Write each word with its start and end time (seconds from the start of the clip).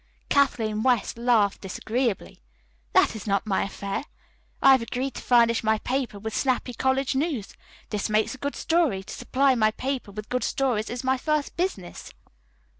Kathleen 0.29 0.81
West 0.81 1.15
laughed 1.19 1.61
disagreeably. 1.61 2.41
"That 2.93 3.15
is 3.15 3.27
not 3.27 3.45
my 3.45 3.61
affair. 3.65 4.03
I 4.59 4.71
have 4.71 4.81
agreed 4.81 5.13
to 5.13 5.21
furnish 5.21 5.63
my 5.63 5.77
paper 5.77 6.17
with 6.17 6.35
snappy 6.35 6.73
college 6.73 7.13
news. 7.13 7.53
This 7.91 8.09
makes 8.09 8.33
a 8.33 8.39
good 8.39 8.55
story. 8.55 9.03
To 9.03 9.13
supply 9.13 9.53
my 9.53 9.69
paper 9.69 10.11
with 10.11 10.29
good 10.29 10.43
stories 10.43 10.89
is 10.89 11.03
my 11.03 11.17
first 11.19 11.55
business." 11.55 12.11